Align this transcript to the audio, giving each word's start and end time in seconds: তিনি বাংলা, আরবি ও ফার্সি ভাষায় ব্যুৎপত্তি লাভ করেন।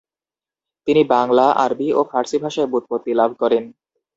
তিনি 0.87 1.01
বাংলা, 1.13 1.45
আরবি 1.63 1.87
ও 1.93 2.01
ফার্সি 2.11 2.37
ভাষায় 2.43 2.69
ব্যুৎপত্তি 2.71 3.11
লাভ 3.19 3.31
করেন। 3.41 3.63